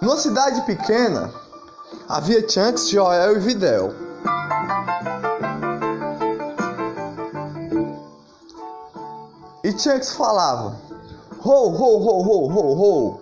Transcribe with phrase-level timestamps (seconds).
[0.00, 1.32] Numa cidade pequena,
[2.08, 3.92] havia Chunks, Joel e Videl.
[9.64, 10.76] E Chunks falava:
[11.44, 13.20] Ho, ho, ho, ho, ho, ho.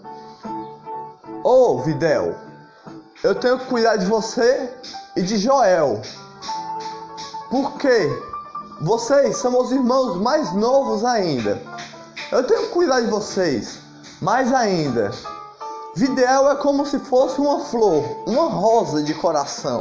[1.43, 2.35] Ô, oh, Videl,
[3.25, 4.71] eu tenho que cuidar de você
[5.17, 6.03] e de Joel.
[7.49, 8.23] Porque
[8.83, 11.59] vocês são os irmãos mais novos ainda.
[12.31, 13.79] Eu tenho que cuidar de vocês.
[14.21, 15.11] Mais ainda.
[15.97, 19.81] Videl é como se fosse uma flor, uma rosa de coração.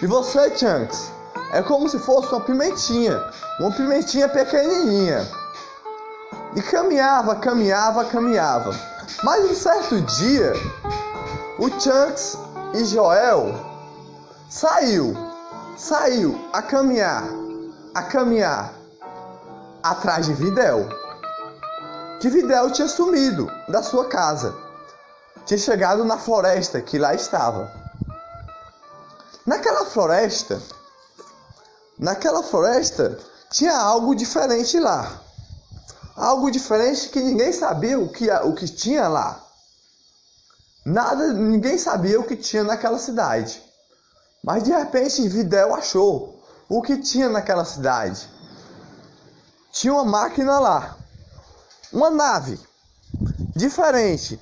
[0.00, 1.10] E você, Chunks,
[1.52, 3.20] é como se fosse uma pimentinha,
[3.58, 5.28] uma pimentinha pequenininha.
[6.54, 8.78] E caminhava, caminhava, caminhava.
[9.24, 10.52] Mas um certo dia,
[11.58, 12.38] o Chunks
[12.72, 13.56] e Joel
[14.48, 15.16] saiu,
[15.76, 17.24] saiu a caminhar,
[17.92, 18.72] a caminhar
[19.82, 20.88] atrás de Videl.
[22.20, 24.62] Que Videl tinha sumido da sua casa.
[25.46, 27.70] Tinha chegado na floresta que lá estava.
[29.46, 30.60] Naquela floresta,
[31.98, 33.18] naquela floresta
[33.50, 35.20] tinha algo diferente lá.
[36.16, 39.44] Algo diferente que ninguém sabia o que, o que tinha lá.
[40.84, 43.62] Nada, ninguém sabia o que tinha naquela cidade.
[44.42, 48.28] Mas de repente Videl achou o que tinha naquela cidade.
[49.72, 50.96] Tinha uma máquina lá.
[51.92, 52.58] Uma nave
[53.54, 54.40] diferente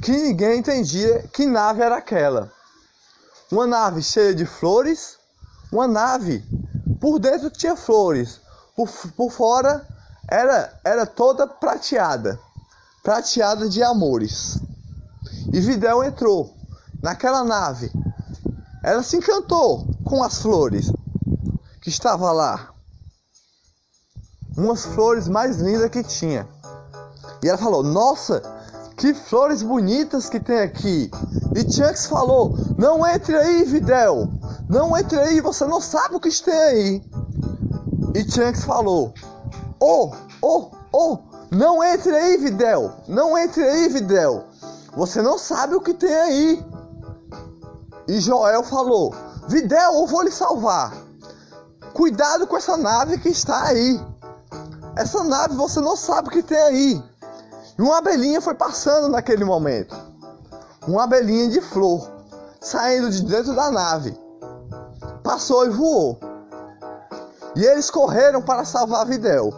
[0.00, 2.52] que ninguém entendia que nave era aquela.
[3.50, 5.18] Uma nave cheia de flores,
[5.72, 6.44] uma nave
[7.00, 8.40] por dentro tinha flores,
[8.76, 9.86] por, por fora
[10.28, 12.38] era, era toda prateada,
[13.02, 14.58] prateada de amores.
[15.52, 16.54] E Videl entrou
[17.02, 17.90] naquela nave.
[18.84, 20.92] Ela se encantou com as flores
[21.80, 22.74] que estava lá.
[24.56, 26.46] Umas flores mais lindas que tinha.
[27.42, 28.42] E ela falou: Nossa,
[28.98, 31.10] que flores bonitas que tem aqui.
[31.54, 34.28] E Chunks falou: Não entre aí, Videl.
[34.68, 37.04] Não entre aí, você não sabe o que tem aí.
[38.14, 39.14] E Chunks falou:
[39.80, 40.10] Oh,
[40.42, 41.18] oh, oh,
[41.50, 42.92] não entre aí, Videl.
[43.06, 44.44] Não entre aí, Videl.
[44.96, 46.66] Você não sabe o que tem aí.
[48.08, 49.14] E Joel falou:
[49.46, 50.92] Videl, eu vou lhe salvar.
[51.94, 54.00] Cuidado com essa nave que está aí.
[54.96, 57.02] Essa nave você não sabe o que tem aí.
[57.78, 59.94] E uma abelhinha foi passando naquele momento.
[60.86, 62.10] Uma abelhinha de flor
[62.60, 64.18] saindo de dentro da nave.
[65.22, 66.18] Passou e voou.
[67.54, 69.52] E eles correram para salvar Videl.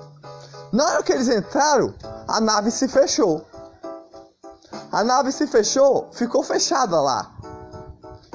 [0.71, 1.95] Na hora que eles entraram,
[2.29, 3.43] a nave se fechou.
[4.93, 7.33] A nave se fechou, ficou fechada lá.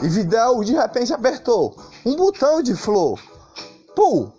[0.02, 1.76] E Videl de repente apertou
[2.06, 3.20] um botão de flor.
[3.96, 4.32] Pum!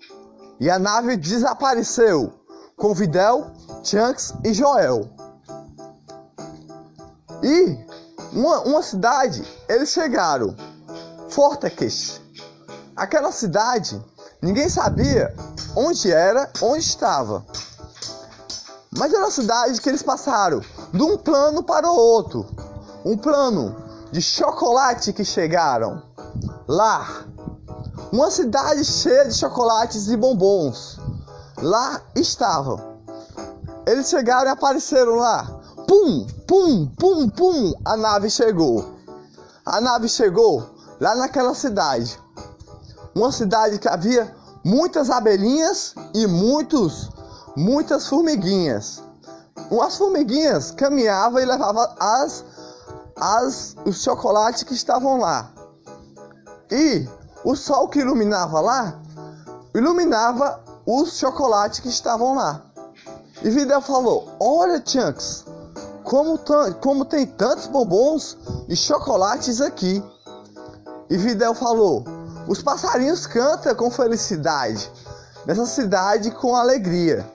[0.58, 2.32] E a nave desapareceu
[2.76, 3.46] com Videl,
[3.82, 5.15] Chunks e Joel.
[7.42, 7.86] E
[8.32, 10.54] uma, uma cidade, eles chegaram,
[11.28, 12.20] Forteques.
[12.94, 14.02] Aquela cidade,
[14.40, 15.34] ninguém sabia
[15.74, 17.44] onde era, onde estava.
[18.96, 20.60] Mas era uma cidade que eles passaram
[20.92, 22.46] de um plano para o outro.
[23.04, 23.76] Um plano
[24.10, 26.02] de chocolate que chegaram
[26.66, 27.24] lá.
[28.10, 30.98] Uma cidade cheia de chocolates e bombons.
[31.58, 32.96] Lá estavam.
[33.86, 35.55] Eles chegaram e apareceram lá.
[35.86, 37.74] Pum, pum, pum, pum.
[37.84, 38.96] A nave chegou.
[39.64, 40.68] A nave chegou
[41.00, 42.18] lá naquela cidade.
[43.14, 47.10] Uma cidade que havia muitas abelhinhas e muitos
[47.56, 49.02] muitas formiguinhas.
[49.70, 52.44] Umas formiguinhas caminhavam e levavam as,
[53.16, 55.50] as, os chocolates que estavam lá.
[56.70, 57.08] E
[57.42, 59.00] o sol que iluminava lá,
[59.74, 62.62] iluminava os chocolates que estavam lá.
[63.42, 65.44] E Videl falou: Olha, Chunks,
[66.06, 66.38] como,
[66.80, 70.02] como tem tantos bombons e chocolates aqui.
[71.10, 72.04] E Videl falou:
[72.46, 74.90] Os passarinhos cantam com felicidade,
[75.44, 77.26] nessa cidade com alegria.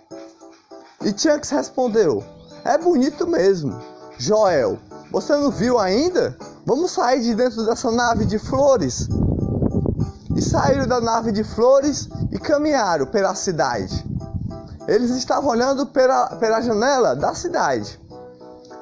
[1.02, 2.24] E Chunks respondeu:
[2.64, 3.78] É bonito mesmo.
[4.18, 4.80] Joel,
[5.12, 6.38] você não viu ainda?
[6.66, 9.10] Vamos sair de dentro dessa nave de flores.
[10.34, 14.06] E saíram da nave de flores e caminharam pela cidade.
[14.88, 18.00] Eles estavam olhando pela, pela janela da cidade.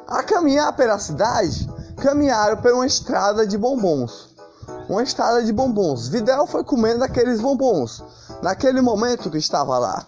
[0.10, 4.30] A caminhar pela cidade, caminharam por uma estrada de bombons.
[4.90, 6.08] Uma estrada de bombons.
[6.08, 8.04] Videl foi comendo aqueles bombons
[8.42, 10.04] naquele momento que estava lá.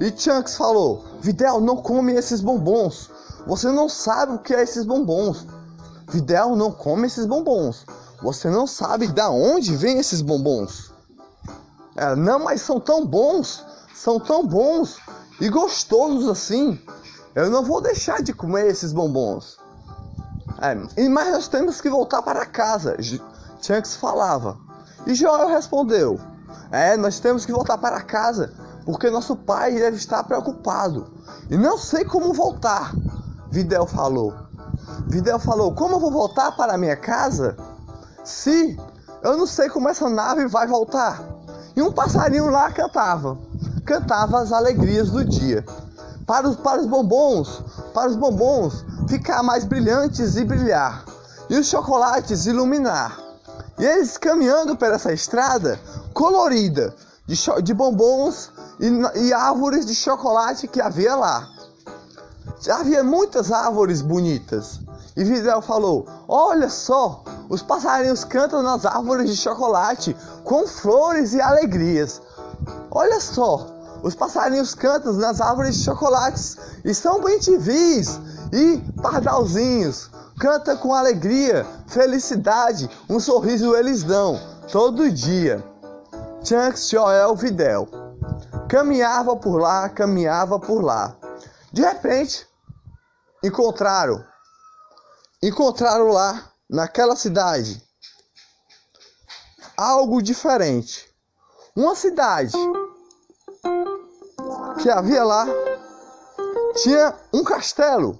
[0.00, 3.08] E Chunks falou: Videl, não come esses bombons.
[3.46, 5.46] Você não sabe o que é esses bombons.
[6.08, 7.86] Videl, não come esses bombons.
[8.20, 10.90] Você não sabe da onde vêm esses bombons.
[11.94, 13.64] Ela, não, mas são tão bons.
[13.94, 14.98] São tão bons
[15.40, 16.80] e gostosos assim.
[17.34, 19.58] Eu não vou deixar de comer esses bombons.
[20.60, 22.96] É, mas nós temos que voltar para casa,
[23.60, 24.58] Chunks falava.
[25.06, 26.18] E Joel respondeu:
[26.72, 28.52] É, nós temos que voltar para casa,
[28.84, 31.12] porque nosso pai deve estar preocupado.
[31.48, 32.92] E não sei como voltar,
[33.50, 34.34] Videl falou.
[35.06, 37.56] Videl falou: Como eu vou voltar para minha casa?
[38.24, 38.76] Se
[39.22, 41.22] eu não sei como essa nave vai voltar.
[41.76, 43.38] E um passarinho lá cantava,
[43.88, 45.64] cantava as alegrias do dia.
[46.26, 47.62] Para os, para os bombons,
[47.94, 51.06] para os bombons ficar mais brilhantes e brilhar,
[51.48, 53.18] e os chocolates iluminar.
[53.78, 55.80] E eles caminhando por essa estrada
[56.12, 56.94] colorida
[57.26, 61.48] de, de bombons e, e árvores de chocolate que havia lá.
[62.68, 64.80] Havia muitas árvores bonitas.
[65.16, 70.14] E Videl falou: Olha só, os passarinhos cantam nas árvores de chocolate
[70.44, 72.20] com flores e alegrias.
[72.90, 78.20] Olha só, os passarinhos cantam nas árvores de chocolates e são bem tivis
[78.52, 80.10] e pardalzinhos.
[80.38, 84.40] Canta com alegria, felicidade, um sorriso eles dão
[84.70, 85.64] todo dia.
[86.44, 87.88] Chunks Joel Videl
[88.68, 91.16] caminhava por lá, caminhava por lá.
[91.72, 92.46] De repente,
[93.42, 94.24] encontraram,
[95.42, 97.82] encontraram lá naquela cidade
[99.76, 101.08] algo diferente.
[101.74, 102.56] Uma cidade
[104.78, 105.46] que havia lá
[106.76, 108.18] tinha um castelo.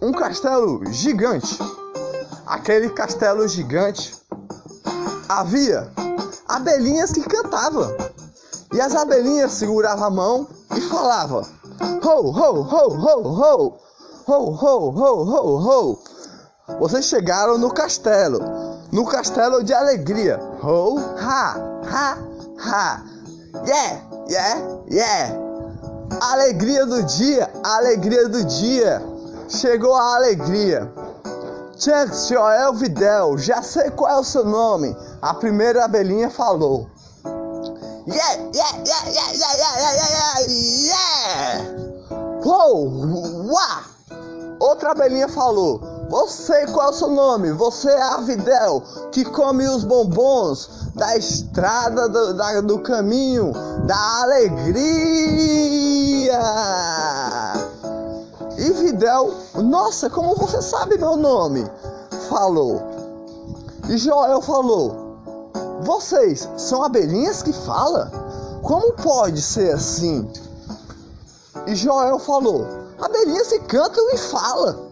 [0.00, 1.58] Um castelo gigante.
[2.46, 4.14] Aquele castelo gigante
[5.28, 5.90] havia
[6.48, 7.94] abelhinhas que cantavam.
[8.72, 11.42] E as abelhinhas seguravam a mão e falavam:
[12.02, 13.78] Ho, ho, ho, ho, ho!
[14.26, 15.98] Ho, ho, ho, ho, ho!
[16.80, 18.40] Vocês chegaram no castelo,
[18.90, 20.40] no castelo de alegria.
[20.62, 21.56] Ho, ha,
[21.86, 22.18] ha,
[22.58, 23.04] ha!
[23.66, 24.13] Yeah!
[24.28, 24.60] Yeah,
[24.90, 25.44] yeah.
[26.20, 29.02] Alegria do dia, alegria do dia.
[29.48, 30.90] Chegou a alegria.
[31.76, 34.96] Chunks Joel Videl, já sei qual é o seu nome.
[35.20, 36.88] A primeira abelhinha falou.
[38.06, 40.50] Yeah, yeah, yeah, yeah, yeah, yeah, yeah, yeah,
[40.86, 41.84] yeah.
[42.44, 43.50] Uou.
[44.60, 47.52] Outra abelhinha falou: Você, qual é o seu nome?
[47.52, 53.52] Você é a Videl, que come os bombons da estrada do, da, do caminho
[53.86, 54.74] da alegria.
[58.56, 61.64] E Videl, nossa, como você sabe meu nome?
[62.28, 62.80] Falou.
[63.88, 65.18] E Joel falou:
[65.82, 68.10] Vocês são abelhinhas que falam?
[68.62, 70.30] Como pode ser assim?
[71.66, 72.66] E Joel falou:
[73.00, 74.83] Abelhinhas se cantam e falam.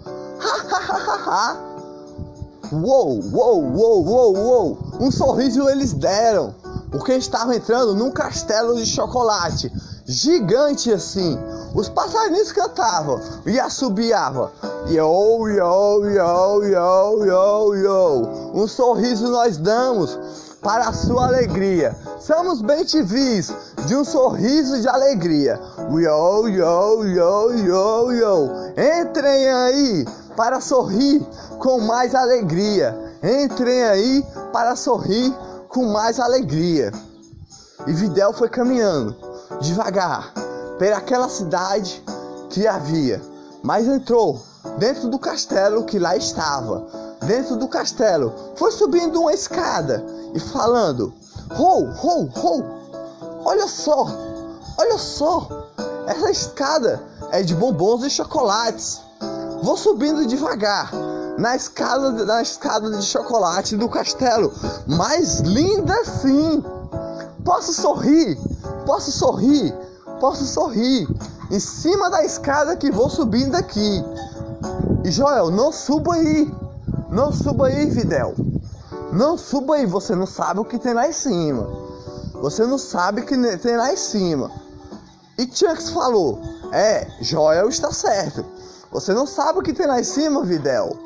[2.73, 4.79] uou, uou, uou, uou, uou.
[5.01, 6.55] Um sorriso eles deram,
[6.91, 9.73] porque estavam entrando num castelo de chocolate,
[10.07, 11.39] gigante assim.
[11.75, 14.51] Os passarinhos cantavam e assobiavam.
[14.89, 18.53] Yo, yo, yo, yo, yo, yo.
[18.55, 20.19] Um sorriso nós damos
[20.61, 21.97] para a sua alegria.
[22.21, 23.53] Somos bem TVs
[23.87, 25.61] de um sorriso de alegria.
[25.91, 28.51] Yo, yo, yo, yo, yo.
[28.77, 30.07] Entrem aí
[30.37, 31.25] para sorrir
[31.59, 32.97] com mais alegria.
[33.23, 35.33] Entrem aí para sorrir
[35.69, 36.93] com mais alegria.
[37.87, 39.17] E Videl foi caminhando
[39.61, 40.33] devagar
[40.79, 42.03] pela aquela cidade
[42.51, 43.21] que havia,
[43.63, 44.41] mas entrou
[44.79, 46.87] dentro do castelo que lá estava.
[47.27, 51.15] Dentro do castelo, foi subindo uma escada e falando:
[51.57, 52.65] Ho, ho, ho!
[53.45, 54.07] Olha só,
[54.77, 55.47] olha só!
[56.07, 59.01] Essa escada é de bombons e chocolates.
[59.63, 60.91] Vou subindo devagar
[61.39, 64.53] na escada, na escada de chocolate do castelo.
[64.87, 66.63] Mais linda sim!
[67.45, 68.39] Posso sorrir,
[68.85, 69.73] posso sorrir,
[70.21, 71.09] posso sorrir.
[71.51, 74.05] Em cima da escada que vou subindo aqui.
[75.05, 76.53] E Joel, não suba aí.
[77.11, 78.35] Não suba aí, Fidel.
[79.13, 81.69] Não suba aí, você não sabe o que tem lá em cima.
[82.41, 84.51] Você não sabe o que tem lá em cima.
[85.39, 86.41] E Chunks falou:
[86.73, 88.45] É, Joel está certo.
[88.93, 90.97] Você não sabe o que tem lá em cima, Videl.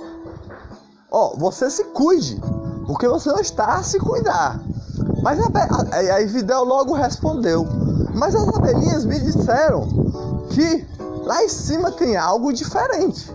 [1.11, 2.41] Ó, oh, você se cuide,
[2.87, 4.61] porque você não está a se cuidar.
[5.23, 7.67] Mas a, aí Videl logo respondeu:
[8.15, 9.89] Mas as abelhinhas me disseram
[10.51, 10.87] que
[11.25, 13.33] lá em cima tem algo diferente.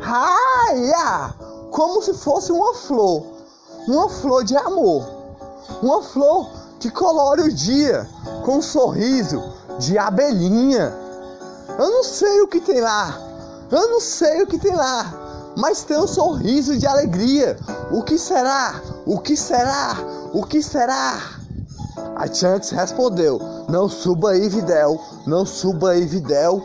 [0.00, 1.34] Raia!
[1.70, 3.38] Como se fosse uma flor
[3.88, 5.08] uma flor de amor,
[5.82, 8.06] uma flor que colore o dia
[8.44, 9.42] com um sorriso
[9.78, 10.94] de abelhinha.
[11.78, 13.18] Eu não sei o que tem lá,
[13.70, 17.58] eu não sei o que tem lá, mas tem um sorriso de alegria.
[17.90, 18.80] O que será?
[19.04, 19.96] O que será?
[20.32, 21.38] O que será?
[22.16, 26.64] A Chunks respondeu: Não suba aí, Videl, não suba aí, Videl.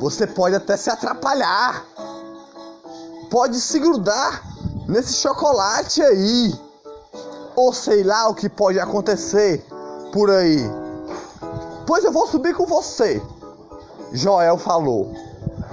[0.00, 1.84] você pode até se atrapalhar.
[3.30, 4.42] Pode se grudar
[4.86, 6.54] nesse chocolate aí.
[7.56, 9.64] Ou sei lá o que pode acontecer
[10.12, 10.62] por aí.
[11.86, 13.20] Pois eu vou subir com você.
[14.12, 15.27] Joel falou.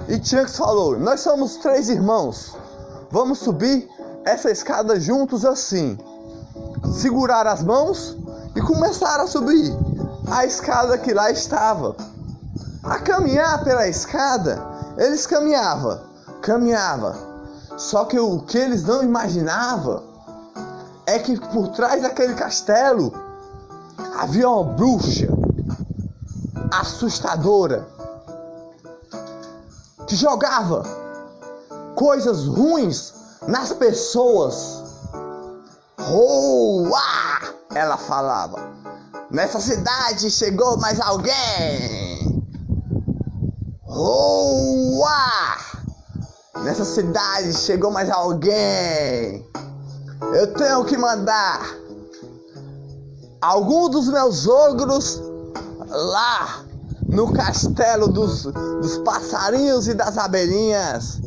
[0.08, 2.56] E Chunks falou: Nós somos três irmãos.
[3.10, 3.88] Vamos subir
[4.24, 5.98] essa escada juntos assim.
[6.94, 8.16] Segurar as mãos
[8.54, 9.72] e começar a subir
[10.30, 11.96] a escada que lá estava.
[12.84, 14.62] A caminhar pela escada,
[14.96, 16.00] eles caminhavam,
[16.40, 17.16] caminhava.
[17.76, 20.04] Só que o que eles não imaginavam
[21.04, 23.12] é que por trás daquele castelo
[24.18, 25.28] havia uma bruxa
[26.70, 27.95] assustadora
[30.06, 30.82] que jogava
[31.94, 33.14] coisas ruins
[33.46, 34.84] nas pessoas.
[36.94, 37.52] Ah!
[37.74, 38.70] Ela falava.
[39.30, 42.44] Nessa cidade chegou mais alguém.
[45.04, 45.56] Ah!
[46.62, 49.44] Nessa cidade chegou mais alguém.
[50.34, 51.60] Eu tenho que mandar
[53.40, 55.20] algum dos meus ogros
[55.88, 56.65] lá
[57.16, 61.18] no castelo dos, dos passarinhos e das abelhinhas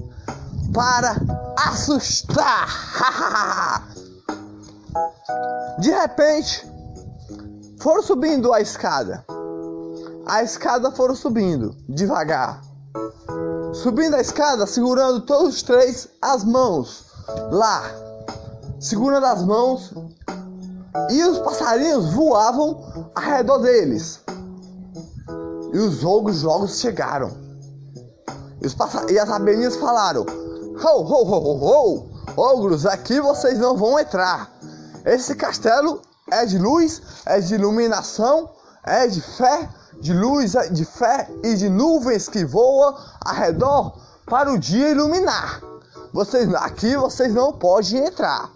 [0.72, 1.16] para
[1.68, 2.70] assustar.
[5.80, 6.64] De repente,
[7.80, 9.26] foram subindo a escada.
[10.28, 12.62] A escada foram subindo devagar.
[13.74, 17.08] Subindo a escada, segurando todos os três as mãos
[17.50, 17.82] lá.
[18.80, 19.92] Segurando as mãos.
[21.10, 24.22] E os passarinhos voavam ao redor deles.
[25.72, 27.32] E os ogros logo chegaram.
[28.62, 28.76] E, os
[29.10, 30.26] e as abelhinhas falaram:
[30.84, 32.10] Ho, ho, ho, ho, ho!
[32.38, 34.52] Ogros, aqui vocês não vão entrar.
[35.06, 38.50] Esse castelo é de luz, é de iluminação,
[38.84, 42.96] é de fé, de luz, é de fé e de nuvens que voam
[43.26, 45.62] ao redor para o dia iluminar.
[46.14, 48.50] Vocês aqui vocês não podem entrar.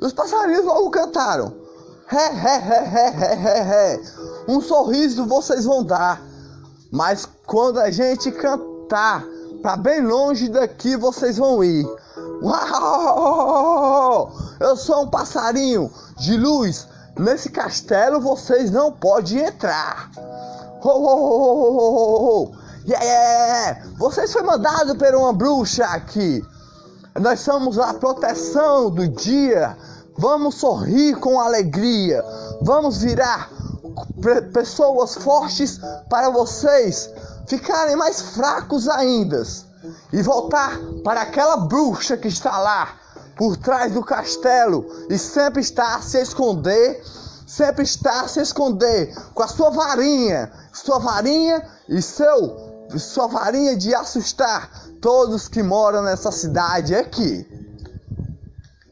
[0.00, 1.52] Os passarinhos logo cantaram.
[2.06, 4.00] Ré, ré, ré, ré, ré, ré, ré.
[4.48, 6.22] Um sorriso vocês vão dar.
[6.90, 9.24] Mas quando a gente cantar
[9.62, 11.86] para bem longe daqui, vocês vão ir.
[12.42, 14.32] Uau!
[14.58, 16.86] Eu sou um passarinho de luz.
[17.18, 20.10] Nesse castelo vocês não podem entrar.
[20.82, 22.52] Oh, oh, oh,
[22.86, 26.44] yeah, yeah, Vocês foi mandado por uma bruxa aqui.
[27.20, 29.76] Nós somos a proteção do dia.
[30.16, 32.24] Vamos sorrir com alegria.
[32.62, 33.50] Vamos virar
[34.52, 37.10] pessoas fortes para vocês
[37.46, 39.42] ficarem mais fracos ainda
[40.12, 42.94] e voltar para aquela bruxa que está lá
[43.36, 47.02] por trás do castelo e sempre está a se esconder,
[47.46, 53.76] sempre está a se esconder com a sua varinha, sua varinha e seu sua varinha
[53.76, 54.70] de assustar
[55.02, 57.46] todos que moram nessa cidade aqui.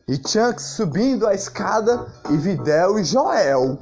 [0.06, 3.78] E Chunks subindo a escada e Videl e Joel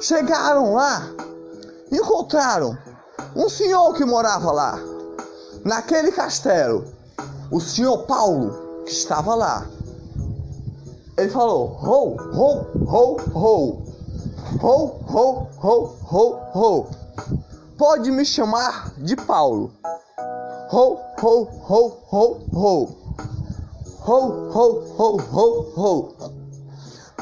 [0.00, 1.02] Chegaram lá,
[1.92, 2.76] encontraram
[3.36, 4.78] um senhor que morava lá,
[5.62, 6.86] naquele castelo,
[7.52, 9.66] o senhor Paulo, que estava lá.
[11.18, 13.82] Ele falou: ho, ho, ho, ho,
[14.62, 16.86] ho, ho, ho, ho, ho.
[17.76, 19.70] Pode me chamar de Paulo.
[20.70, 22.88] Ho, ho, ho, ho, ho.
[24.00, 26.14] Ho, ho, ho, ho, ho.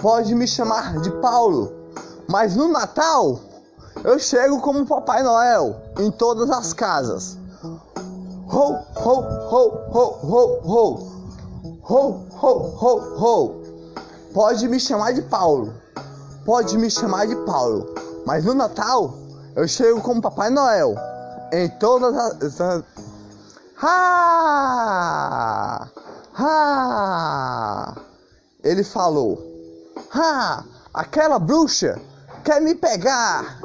[0.01, 1.78] Pode me chamar de Paulo.
[2.29, 3.41] Mas no Natal,
[4.05, 7.39] eu chego como Papai Noel em todas as casas.
[7.63, 7.81] Ho,
[8.95, 10.99] ho, ho, ho, ho, ho.
[11.83, 13.63] Ho, ho, ho, ho.
[14.35, 15.73] Pode me chamar de Paulo.
[16.45, 17.95] Pode me chamar de Paulo.
[18.27, 19.15] Mas no Natal,
[19.57, 20.97] eu chego como Papai Noel
[21.51, 22.15] em todas
[22.61, 22.85] as.
[23.83, 25.89] Ha!
[26.35, 27.97] Ha!
[28.63, 29.43] Ele falou:
[30.15, 30.63] Ha!
[30.93, 31.99] Aquela bruxa
[32.45, 33.59] quer me pegar.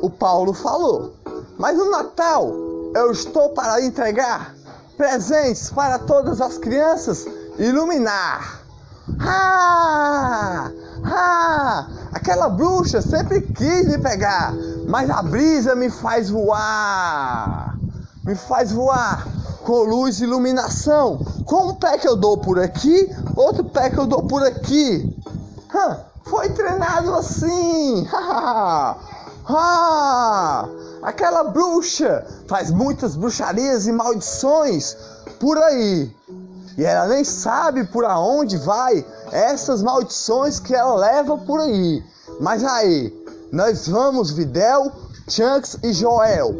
[0.00, 1.14] O Paulo falou.
[1.58, 2.52] Mas no Natal
[2.94, 4.54] eu estou para entregar
[4.96, 7.26] presentes para todas as crianças
[7.58, 8.60] iluminar.
[9.20, 10.70] Ah!
[11.04, 11.88] Ah!
[12.12, 14.52] Aquela bruxa sempre quis me pegar,
[14.86, 17.78] mas a brisa me faz voar.
[18.24, 19.26] Me faz voar
[19.64, 21.18] com luz e iluminação.
[21.44, 25.16] Com um pé que eu dou por aqui, outro pé que eu dou por aqui.
[25.74, 26.07] Hã?
[26.28, 28.06] Foi treinado assim!
[29.48, 30.68] ah,
[31.02, 34.96] aquela bruxa faz muitas bruxarias e maldições
[35.40, 36.14] por aí.
[36.76, 42.04] E ela nem sabe por aonde vai essas maldições que ela leva por aí.
[42.40, 43.12] Mas aí,
[43.50, 44.92] nós vamos, Videl,
[45.28, 46.54] Chunks e Joel.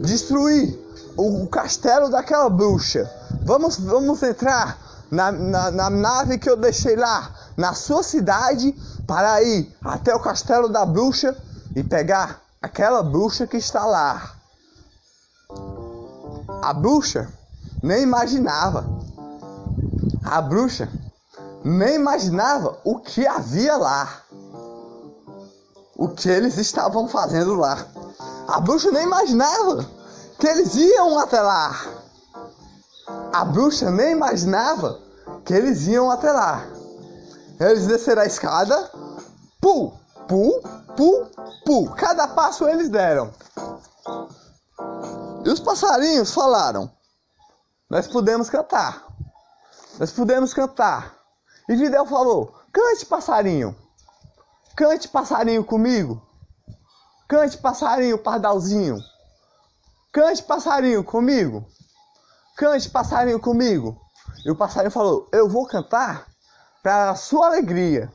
[0.00, 0.78] destruir
[1.16, 3.10] o, castelo daquela bruxa.
[3.44, 4.78] Vamos, vamos entrar
[5.10, 8.74] na, na, na nave que eu deixei lá, na sua cidade,
[9.06, 11.36] para ir até o castelo da bruxa
[11.74, 14.34] e pegar aquela bruxa que está lá.
[16.62, 17.28] A bruxa
[17.82, 18.84] nem imaginava.
[20.24, 20.88] A bruxa
[21.62, 24.22] nem imaginava o que havia lá.
[25.96, 27.86] O que eles estavam fazendo lá.
[28.48, 29.86] A bruxa nem imaginava
[30.38, 31.74] que eles iam até lá.
[33.32, 35.00] A bruxa nem imaginava
[35.44, 36.73] que eles iam até lá.
[37.60, 38.90] Eles desceram a escada,
[39.60, 39.92] pu,
[40.26, 40.60] pu,
[40.96, 41.30] pu,
[41.64, 41.90] pu.
[41.94, 43.32] Cada passo eles deram.
[45.44, 46.90] E os passarinhos falaram:
[47.88, 49.06] Nós podemos cantar.
[49.98, 51.14] Nós podemos cantar.
[51.68, 53.76] E Videl falou: Cante, passarinho.
[54.76, 56.20] Cante, passarinho, comigo.
[57.28, 58.98] Cante, passarinho, pardalzinho.
[60.12, 61.64] Cante, passarinho, comigo.
[62.56, 63.96] Cante, passarinho, comigo.
[64.44, 66.33] E o passarinho falou: Eu vou cantar
[66.84, 68.12] para a sua alegria.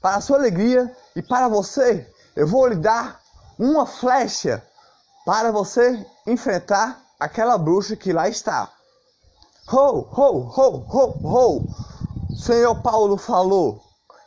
[0.00, 3.20] Para a sua alegria e para você, eu vou lhe dar
[3.58, 4.64] uma flecha
[5.26, 8.72] para você enfrentar aquela bruxa que lá está.
[9.70, 11.64] Ho, ho, ho, ho, ho.
[12.34, 13.84] Senhor Paulo falou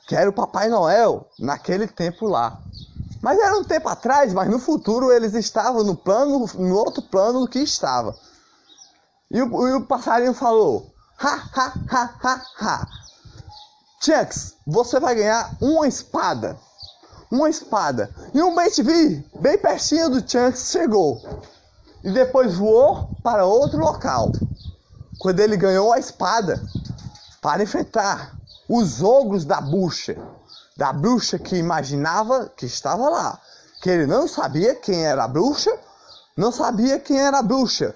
[0.07, 2.59] que era o Papai Noel naquele tempo lá.
[3.19, 7.47] Mas era um tempo atrás, mas no futuro eles estavam no plano, no outro plano
[7.47, 8.15] que estava.
[9.31, 13.00] E o, e o passarinho falou: Ha, ha, ha, ha, ha.
[14.01, 16.57] Chunks, você vai ganhar uma espada
[17.31, 18.11] uma espada.
[18.33, 21.21] E um BTV bem pertinho do Chunks chegou.
[22.03, 24.33] E depois voou para outro local.
[25.17, 26.61] Quando ele ganhou a espada
[27.41, 28.35] para enfrentar
[28.67, 30.17] os ogros da bruxa.
[30.75, 33.39] Da bruxa que imaginava que estava lá.
[33.81, 35.71] Que ele não sabia quem era a bruxa,
[36.35, 37.95] não sabia quem era a bruxa.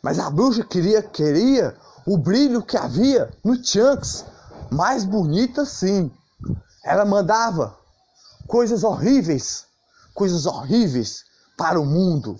[0.00, 1.74] Mas a bruxa queria, queria
[2.06, 4.24] o brilho que havia no Chunks.
[4.70, 6.10] Mais bonita sim.
[6.84, 7.76] Ela mandava
[8.46, 9.66] coisas horríveis,
[10.14, 11.24] coisas horríveis
[11.56, 12.38] para o mundo.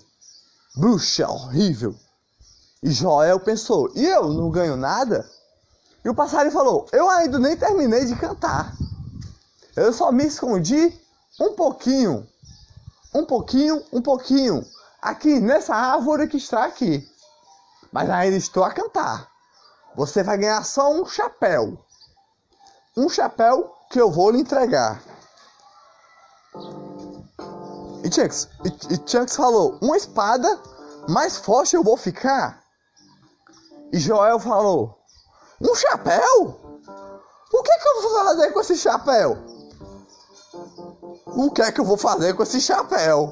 [0.75, 1.95] Bruxa horrível.
[2.83, 5.29] E Joel pensou: e eu não ganho nada?
[6.03, 8.75] E o passarinho falou: eu ainda nem terminei de cantar.
[9.75, 10.93] Eu só me escondi
[11.39, 12.27] um pouquinho,
[13.13, 14.65] um pouquinho, um pouquinho,
[15.01, 17.07] aqui nessa árvore que está aqui.
[17.91, 19.29] Mas ainda estou a cantar.
[19.95, 21.77] Você vai ganhar só um chapéu.
[22.97, 25.03] Um chapéu que eu vou lhe entregar.
[28.03, 30.59] E Chunks, e, e Chunks falou: Uma espada
[31.07, 32.59] mais forte eu vou ficar.
[33.93, 34.97] E Joel falou:
[35.61, 36.59] Um chapéu?
[37.53, 39.37] O que, é que eu vou fazer com esse chapéu?
[41.27, 43.31] O que é que eu vou fazer com esse chapéu?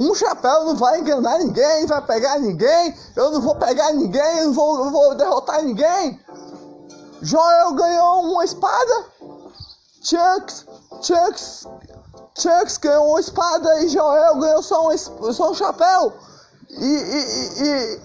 [0.00, 4.46] Um chapéu não vai enganar ninguém, vai pegar ninguém, eu não vou pegar ninguém, eu
[4.46, 6.18] não vou, eu vou derrotar ninguém.
[7.22, 9.04] Joel ganhou uma espada.
[10.02, 10.66] Chunks,
[11.00, 11.66] Chunks
[12.36, 16.12] Chucks ganhou uma espada e Joel ganhou só um, só um chapéu.
[16.70, 18.00] E, e, e,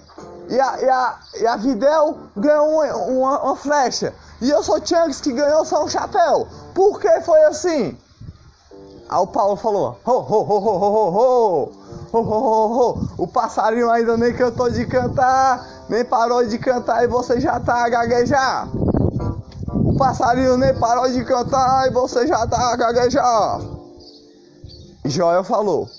[0.49, 4.13] e, a, e, a, e a Videl ganhou uma, uma, uma flecha.
[4.41, 6.47] E eu sou Chunks que ganhou só um chapéu.
[6.75, 7.97] Por que foi assim?
[9.10, 11.71] Aí o Paulo falou: ho, ho, ho, ho,
[12.13, 13.08] ho, ho.
[13.17, 17.86] O passarinho ainda nem cantou de cantar, nem parou de cantar e você já tá
[17.86, 18.67] a gaguejar.
[19.88, 23.62] O passarinho nem parou de cantar e você já tá a gaguejar.
[25.06, 25.89] Joel falou: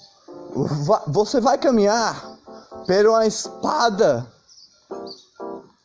[1.07, 2.37] Você vai caminhar
[2.87, 4.27] pela uma espada,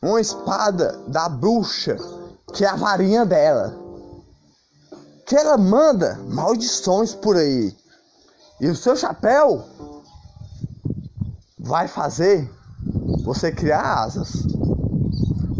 [0.02, 1.96] uma espada da bruxa,
[2.52, 3.74] que é a varinha dela,
[5.24, 7.74] que ela manda maldições por aí.
[8.60, 9.64] E o seu chapéu
[11.58, 12.52] vai fazer
[13.24, 14.42] você criar asas,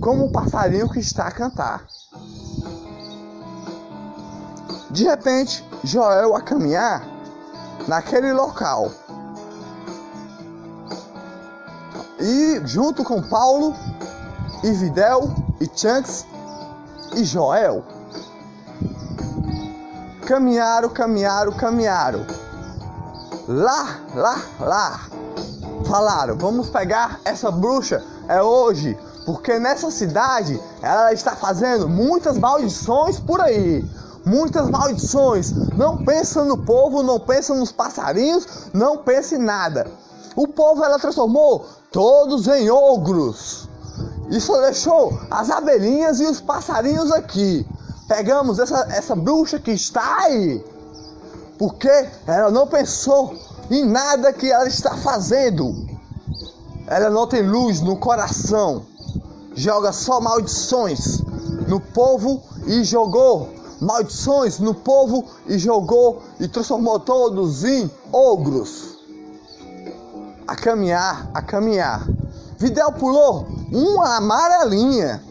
[0.03, 1.87] como um passarinho que está a cantar.
[4.95, 7.05] De repente, Joel a caminhar
[7.89, 8.93] naquele local.
[12.21, 13.75] E junto com Paulo,
[14.63, 16.25] e Videl, e Chunks
[17.17, 17.85] e Joel,
[20.25, 22.25] caminharam, caminharam, caminharam.
[23.49, 25.01] Lá, lá, lá.
[25.89, 33.19] Falaram, vamos pegar essa bruxa, é hoje, porque nessa cidade ela está fazendo muitas maldições
[33.19, 33.85] por aí
[34.25, 35.53] muitas maldições.
[35.77, 39.91] Não pensa no povo, não pensa nos passarinhos, não pensa em nada.
[40.37, 43.69] O povo ela transformou todos em ogros.
[44.31, 47.67] E só deixou as abelhinhas e os passarinhos aqui.
[48.09, 50.65] Pegamos essa, essa bruxa que está aí.
[51.59, 53.35] Porque ela não pensou
[53.71, 55.73] em nada que ela está fazendo.
[56.87, 58.85] Ela não tem luz no coração.
[59.55, 61.21] Joga só maldições
[61.69, 63.49] no povo e jogou
[63.85, 68.99] maldições no povo e jogou e transformou todos em ogros.
[70.49, 72.07] A caminhar, a caminhar.
[72.59, 75.23] Videl pulou uma amarelinha,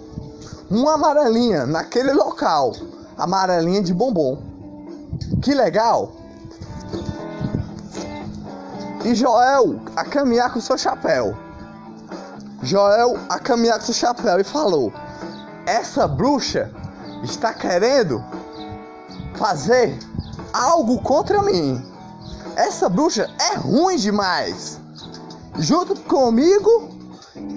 [0.70, 2.74] uma amarelinha naquele local,
[3.18, 4.38] amarelinha de bombom.
[5.42, 6.12] Que legal!
[9.06, 11.36] E Joel a caminhar com seu chapéu.
[12.62, 14.94] Joel a caminhar com seu chapéu e falou:
[15.66, 16.72] Essa bruxa
[17.24, 18.24] está querendo
[19.44, 20.00] fazer
[20.54, 21.84] algo contra mim.
[22.56, 24.80] Essa bruxa é ruim demais.
[25.60, 26.88] Junto comigo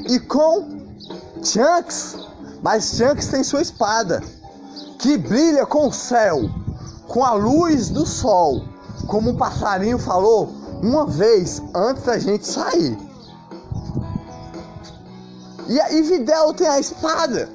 [0.08, 0.84] e com
[1.44, 2.16] Chunks.
[2.60, 4.20] Mas Chunks tem sua espada
[4.98, 6.50] que brilha com o céu,
[7.06, 8.64] com a luz do sol,
[9.06, 12.98] como um passarinho falou uma vez antes da gente sair.
[15.68, 17.48] E, e Videl tem a espada,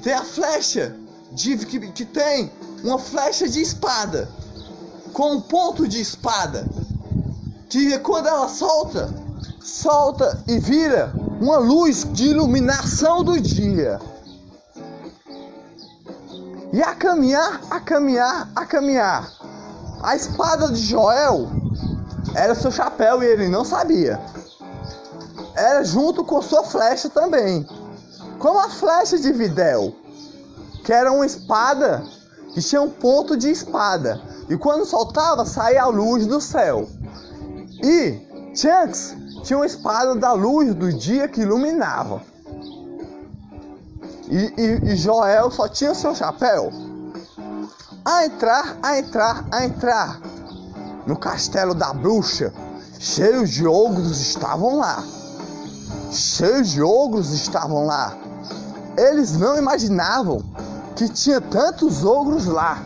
[0.00, 0.94] tem a flecha
[1.32, 2.52] de, que, que tem
[2.84, 4.28] uma flecha de espada
[5.12, 6.66] com um ponto de espada
[7.68, 9.12] que quando ela solta,
[9.60, 13.98] solta e vira uma luz de iluminação do dia.
[16.72, 19.32] E a caminhar, a caminhar, a caminhar.
[20.02, 21.48] A espada de Joel
[22.34, 24.20] era seu chapéu e ele não sabia.
[25.56, 27.66] Era junto com sua flecha também.
[28.38, 29.94] Como a flecha de Videl
[30.84, 32.04] que era uma espada
[32.54, 34.22] que tinha um ponto de espada.
[34.48, 36.88] E quando soltava, saía a luz do céu.
[37.82, 38.20] E
[38.54, 42.22] Chunks tinha uma espada da luz do dia que iluminava.
[44.28, 46.70] E, e, e Joel só tinha seu chapéu.
[48.04, 50.20] A entrar, a entrar, a entrar
[51.06, 52.52] no castelo da bruxa,
[53.00, 55.02] cheios de ogros estavam lá.
[56.12, 58.16] Cheios de ogros estavam lá.
[58.96, 60.53] Eles não imaginavam
[60.96, 62.82] que tinha tantos ogros lá.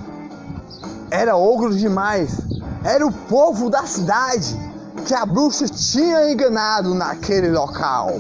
[1.11, 2.38] Era ogro demais.
[2.85, 4.57] Era o povo da cidade
[5.07, 8.11] que a bruxa tinha enganado naquele local.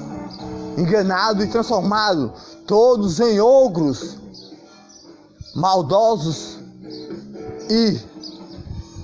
[0.76, 2.32] Enganado e transformado
[2.66, 4.18] todos em ogros
[5.54, 6.58] maldosos
[7.68, 8.00] e,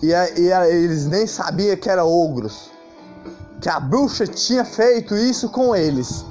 [0.03, 2.71] e, e eles nem sabiam que eram ogros.
[3.61, 6.25] Que a bruxa tinha feito isso com eles.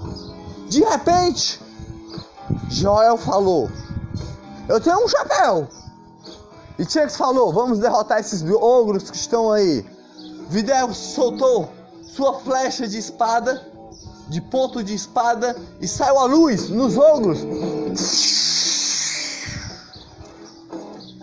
[0.70, 1.60] De repente,
[2.70, 3.70] Joel falou:
[4.68, 5.68] eu tenho um chapéu.
[6.78, 9.86] E Tinks falou: Vamos derrotar esses ogros que estão aí.
[10.50, 11.70] Videl soltou
[12.04, 13.66] sua flecha de espada,
[14.28, 17.40] de ponto de espada, e saiu a luz nos ogros.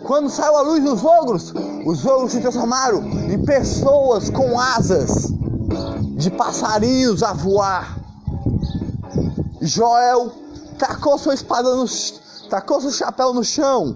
[0.03, 1.53] Quando saiu a luz nos ogros,
[1.85, 5.31] os ogros se transformaram em pessoas com asas
[6.17, 7.97] de passarinhos a voar.
[9.61, 10.31] Joel
[10.77, 11.85] tacou sua espada no,
[12.51, 13.95] tacou seu chapéu no chão,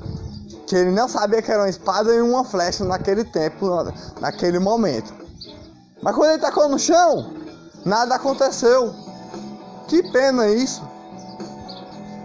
[0.66, 3.68] que ele não sabia que era uma espada e uma flecha naquele tempo,
[4.22, 5.14] naquele momento.
[6.02, 7.34] Mas quando ele tacou no chão,
[7.84, 8.94] nada aconteceu.
[9.90, 10.82] Que pena isso.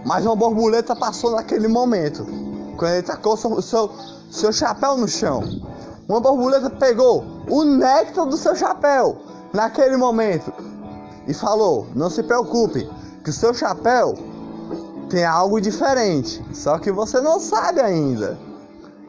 [0.05, 2.25] Mas uma borboleta passou naquele momento.
[2.77, 3.91] Quando ele tacou seu, seu,
[4.31, 5.43] seu chapéu no chão.
[6.07, 10.51] Uma borboleta pegou o néctar do seu chapéu naquele momento
[11.27, 12.89] e falou: Não se preocupe,
[13.21, 14.30] que o seu chapéu
[15.11, 18.39] tem algo diferente, só que você não sabe ainda.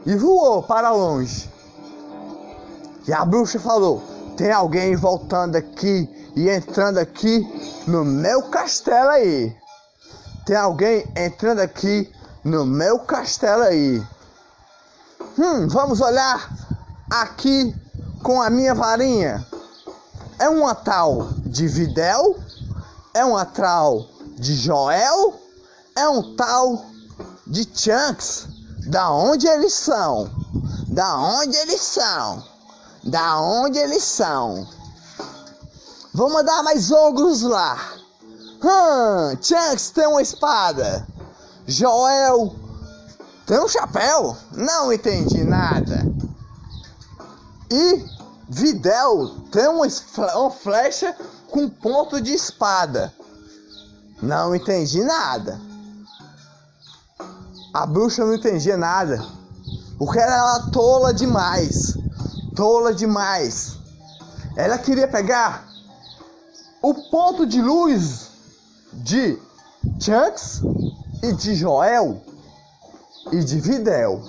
[0.05, 1.49] E voou para longe.
[3.07, 4.03] E a bruxa falou:
[4.37, 7.47] Tem alguém voltando aqui e entrando aqui
[7.87, 9.57] no meu castelo aí.
[10.45, 12.13] Tem alguém entrando aqui
[12.43, 14.03] no meu castelo aí.
[15.39, 16.51] Hum, vamos olhar
[17.09, 17.73] aqui
[18.25, 19.47] com a minha varinha.
[20.41, 22.37] É uma tal de Videl?
[23.15, 24.05] É uma tal
[24.37, 25.42] de Joel?
[25.97, 26.85] É um tal
[27.47, 28.49] de Chunks.
[28.87, 30.29] Da onde eles são?
[30.89, 32.43] Da onde eles são?
[33.05, 34.67] Da onde eles são?
[36.13, 37.79] Vou mandar mais ogros lá.
[38.63, 41.07] Hum, Chunks tem uma espada.
[41.67, 42.55] Joel
[43.47, 44.37] tem um chapéu?
[44.53, 46.05] Não entendi nada.
[47.71, 48.05] E
[48.49, 49.87] Videl tem uma,
[50.35, 51.17] uma flecha
[51.51, 53.13] com ponto de espada.
[54.21, 55.61] Não entendi nada.
[57.73, 59.25] A bruxa não entendia nada.
[59.99, 61.97] Porque ela era tola demais.
[62.55, 63.79] Tola demais.
[64.57, 65.67] Ela queria pegar
[66.83, 68.31] o ponto de luz
[68.93, 69.39] de
[69.99, 70.61] Chunks
[71.23, 72.21] e de Joel
[73.31, 74.21] e de Videl.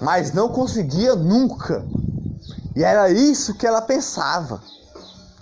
[0.00, 1.84] Mas não conseguia nunca.
[2.76, 4.60] E era isso que ela pensava.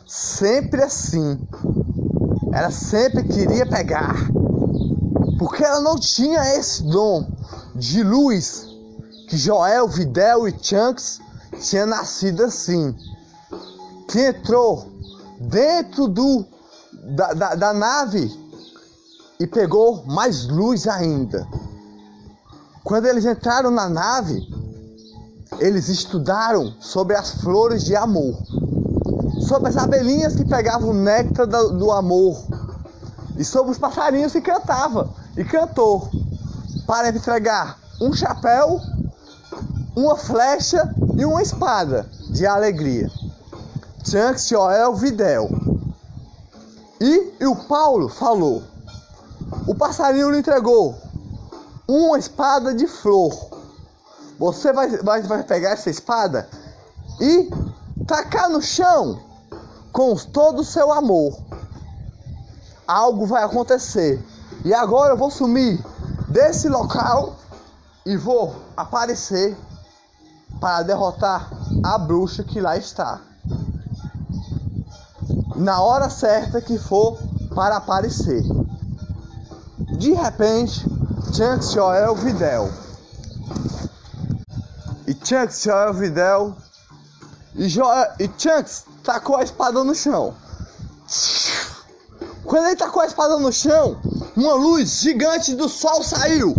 [0.07, 1.39] sempre assim.
[2.53, 4.17] Ela sempre queria pegar.
[5.41, 7.27] Porque ela não tinha esse dom
[7.75, 8.67] de luz
[9.27, 11.19] que Joel, Videl e Chunks
[11.59, 12.95] tinha nascido assim.
[14.07, 14.87] Que entrou
[15.41, 16.45] dentro do,
[17.17, 18.31] da, da, da nave
[19.41, 21.49] e pegou mais luz ainda.
[22.85, 24.47] Quando eles entraram na nave,
[25.59, 28.37] eles estudaram sobre as flores de amor,
[29.49, 32.39] sobre as abelhinhas que pegavam o néctar do, do amor,
[33.39, 36.11] e sobre os passarinhos que cantavam e cantou
[36.87, 38.81] para entregar um chapéu,
[39.95, 43.11] uma flecha e uma espada de alegria.
[44.05, 45.49] Chunks, Joel, Videl.
[47.01, 48.63] E, e o Paulo falou:
[49.67, 50.97] o passarinho lhe entregou
[51.87, 53.51] uma espada de flor.
[54.39, 56.49] Você vai, vai, vai pegar essa espada
[57.21, 57.51] e
[58.07, 59.21] tacar no chão
[59.93, 61.37] com todo o seu amor.
[62.87, 64.23] Algo vai acontecer.
[64.65, 65.83] E agora eu vou sumir
[66.29, 67.37] desse local
[68.05, 69.57] e vou aparecer
[70.61, 71.51] para derrotar
[71.83, 73.21] a bruxa que lá está.
[75.57, 77.19] Na hora certa que for
[77.55, 78.43] para aparecer.
[79.99, 80.87] De repente,
[81.35, 82.71] Chunks Joel Videl.
[85.07, 86.57] E Chunks Joel Videl.
[87.55, 90.35] E, Joel, e Chunks tacou a espada no chão.
[92.45, 94.01] Quando ele tacou a espada no chão,
[94.37, 96.55] uma luz gigante do sol saiu.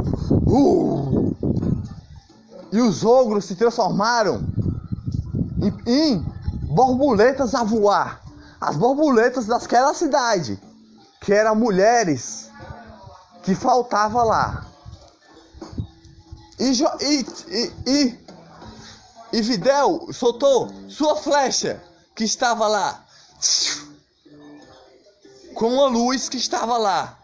[0.47, 1.35] Uh!
[2.71, 4.41] E os ogros se transformaram
[5.61, 6.25] em, em
[6.73, 8.21] borboletas a voar.
[8.59, 10.61] As borboletas daquela cidade,
[11.21, 12.49] que eram mulheres
[13.43, 14.65] que faltava lá.
[16.59, 18.19] E, e, e, e,
[19.33, 21.81] e Videl soltou sua flecha
[22.15, 23.03] que estava lá.
[25.55, 27.17] Com a luz que estava lá.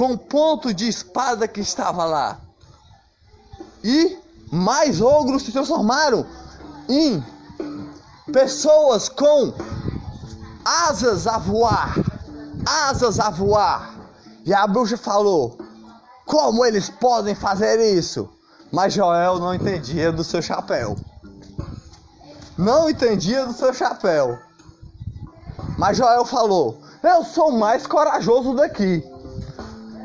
[0.00, 2.40] Com o ponto de espada que estava lá.
[3.84, 4.16] E
[4.50, 6.24] mais ogros se transformaram
[6.88, 7.22] em
[8.32, 9.52] pessoas com
[10.64, 11.96] asas a voar.
[12.66, 13.94] Asas a voar.
[14.46, 15.58] E a bruxa falou:
[16.24, 18.26] Como eles podem fazer isso?
[18.72, 20.96] Mas Joel não entendia do seu chapéu.
[22.56, 24.38] Não entendia do seu chapéu.
[25.76, 29.09] Mas Joel falou: Eu sou o mais corajoso daqui.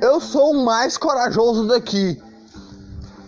[0.02, 2.22] Eu sou o mais corajoso daqui.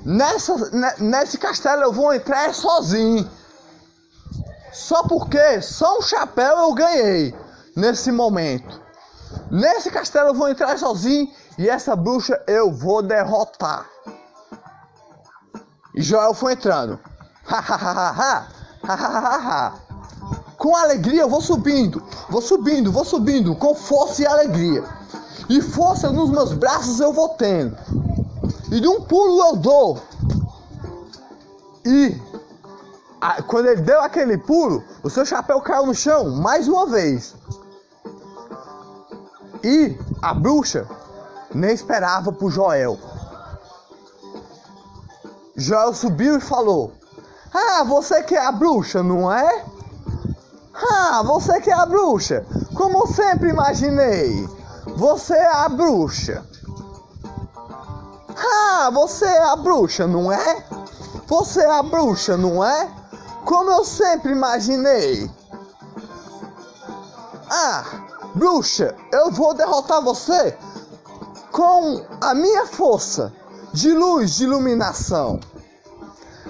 [0.03, 0.56] Nessa,
[0.99, 3.30] nesse castelo eu vou entrar sozinho.
[4.71, 7.36] Só porque só um chapéu eu ganhei
[7.75, 8.82] nesse momento.
[9.51, 13.86] Nesse castelo eu vou entrar sozinho e essa bruxa eu vou derrotar.
[15.95, 16.99] E Joel foi entrando.
[20.58, 24.96] com alegria eu vou subindo, vou subindo, vou subindo, com força e alegria.
[25.49, 27.77] E força nos meus braços eu vou tendo.
[28.71, 30.01] E de um pulo eu dou.
[31.86, 32.19] E
[33.21, 37.36] a, quando ele deu aquele pulo, o seu chapéu caiu no chão mais uma vez.
[39.63, 40.88] E a bruxa
[41.53, 42.97] nem esperava por Joel.
[45.56, 46.91] Joel subiu e falou:
[47.53, 49.65] Ah, você que é a bruxa, não é?
[50.73, 54.47] Ah, você que é a bruxa, como sempre imaginei.
[54.97, 56.43] Você é a bruxa.
[58.36, 60.65] Ah, você é a bruxa, não é?
[61.27, 62.89] Você é a bruxa, não é?
[63.45, 65.29] Como eu sempre imaginei.
[67.47, 67.83] Ah,
[68.33, 70.57] Bruxa, eu vou derrotar você
[71.51, 73.31] com a minha força
[73.71, 75.39] de luz, de iluminação.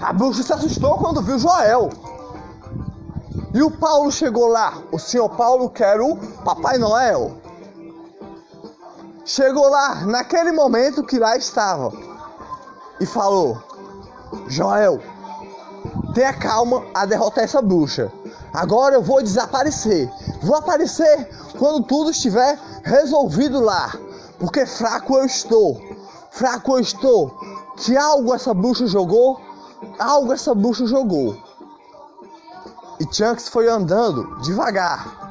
[0.01, 1.89] A bruxa se assustou quando viu Joel.
[3.53, 7.45] E o Paulo chegou lá, o senhor Paulo, que era o Papai Noel.
[9.27, 11.91] Chegou lá naquele momento que lá estava
[12.97, 13.61] e falou:
[14.47, 15.01] Joel,
[16.15, 18.09] tenha calma a derrotar essa bruxa.
[18.53, 20.09] Agora eu vou desaparecer.
[20.41, 23.93] Vou aparecer quando tudo estiver resolvido lá.
[24.39, 25.77] Porque fraco eu estou.
[26.31, 27.37] Fraco eu estou.
[27.75, 29.41] Que algo essa bruxa jogou.
[29.99, 31.35] Algo essa bruxa jogou.
[32.97, 35.27] E Chunks foi andando devagar.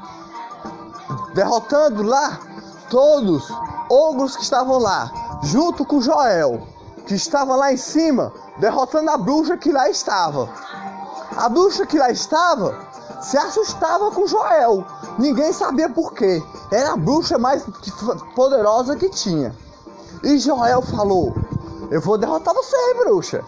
[1.33, 2.46] Derrotando lá
[2.91, 3.49] todos
[3.91, 5.11] ogros que estavam lá.
[5.43, 6.67] Junto com Joel.
[7.07, 8.33] Que estava lá em cima.
[8.59, 10.49] Derrotando a bruxa que lá estava.
[11.37, 12.87] A bruxa que lá estava
[13.21, 14.85] se assustava com Joel.
[15.19, 16.43] Ninguém sabia por quê.
[16.71, 17.65] Era a bruxa mais
[18.35, 19.55] poderosa que tinha.
[20.23, 21.35] E Joel falou:
[21.91, 23.45] Eu vou derrotar você, bruxa.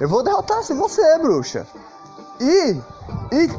[0.00, 1.66] Eu vou derrotar você, bruxa.
[2.40, 2.80] E,
[3.32, 3.50] e,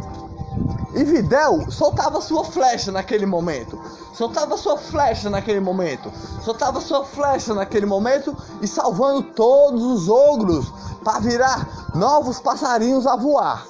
[0.93, 3.79] E Videl soltava sua flecha naquele momento.
[4.13, 6.11] Soltava sua flecha naquele momento.
[6.43, 10.73] Soltava sua flecha naquele momento e salvando todos os ogros
[11.03, 13.65] para virar novos passarinhos a voar.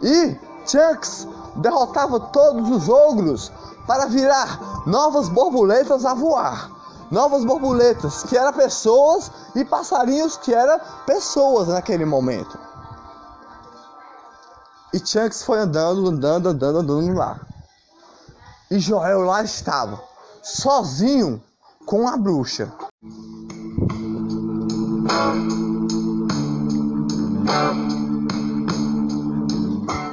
[0.00, 3.50] E Chunks derrotava todos os ogros
[3.86, 6.70] para virar novas borboletas a voar.
[7.10, 12.67] Novas borboletas que eram pessoas e passarinhos que eram pessoas naquele momento.
[14.92, 17.40] E Chunks foi andando, andando, andando, andando lá.
[18.70, 20.00] E Joel lá estava,
[20.42, 21.42] sozinho
[21.84, 22.72] com a bruxa.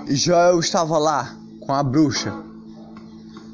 [0.07, 2.33] E Joel estava lá com a bruxa.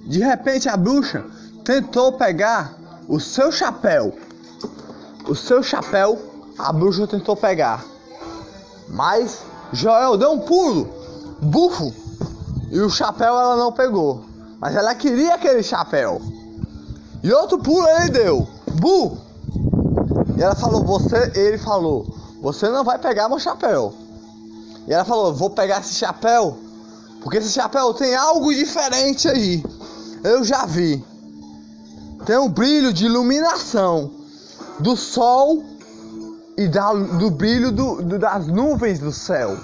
[0.08, 1.24] De repente a bruxa
[1.64, 2.74] tentou pegar
[3.08, 4.18] o seu chapéu.
[5.28, 6.20] O seu chapéu
[6.58, 7.86] a bruxa tentou pegar.
[8.90, 11.01] Mas Joel deu um pulo
[11.42, 11.94] bufo
[12.70, 14.24] e o chapéu ela não pegou.
[14.60, 16.22] Mas ela queria aquele chapéu.
[17.24, 18.48] E outro pulo ele deu.
[18.76, 19.18] Bu!
[20.38, 22.06] E ela falou, você, ele falou,
[22.42, 23.94] você não vai pegar meu chapéu.
[24.88, 26.58] E ela falou, vou pegar esse chapéu,
[27.22, 29.64] porque esse chapéu tem algo diferente aí.
[30.24, 31.04] Eu já vi.
[32.26, 34.12] Tem um brilho de iluminação
[34.80, 35.64] do sol
[36.58, 39.58] e da, do brilho do, do, das nuvens do céu.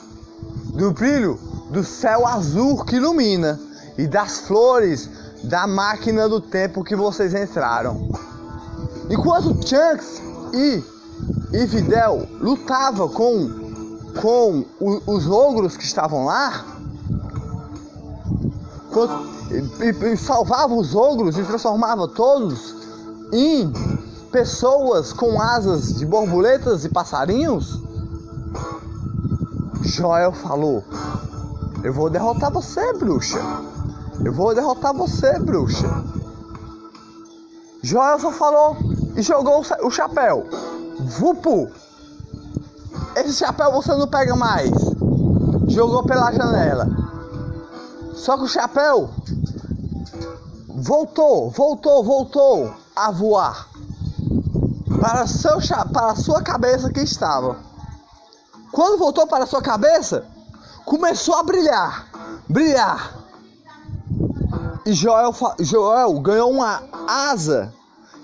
[0.74, 3.60] Do brilho do céu azul que ilumina
[3.98, 5.10] e das flores
[5.44, 8.10] da máquina do tempo que vocês entraram.
[9.10, 10.22] Enquanto Chunks
[10.54, 10.84] e,
[11.54, 13.50] e Videl lutavam com,
[14.20, 14.66] com
[15.06, 16.66] os ogros que estavam lá,
[19.52, 22.76] e, e salvava os ogros e transformava todos
[23.32, 23.72] em
[24.32, 27.82] pessoas com asas de borboletas e passarinhos,
[29.84, 30.84] Joel falou:
[31.88, 33.40] eu vou derrotar você, bruxa.
[34.22, 35.88] Eu vou derrotar você, bruxa.
[37.82, 38.76] Joel só falou
[39.16, 40.46] e jogou o chapéu.
[41.00, 41.72] Vupu!
[43.16, 44.70] Esse chapéu você não pega mais.
[45.70, 46.90] Jogou pela janela.
[48.14, 49.10] Só que o chapéu
[50.68, 53.66] voltou, voltou, voltou a voar
[55.00, 55.58] para, seu,
[55.94, 57.56] para sua cabeça que estava.
[58.74, 60.26] Quando voltou para sua cabeça,
[60.88, 62.08] começou a brilhar,
[62.48, 63.14] brilhar.
[64.86, 67.74] E Joel, Joel ganhou uma asa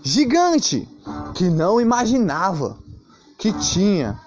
[0.02, 0.88] gigante
[1.36, 2.78] que não imaginava
[3.38, 4.18] que tinha.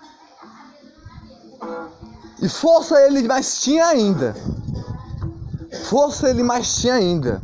[2.42, 4.36] E força ele mais tinha ainda.
[5.88, 7.40] Força ele mais tinha ainda.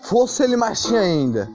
[0.00, 1.50] Força ele mais tinha ainda.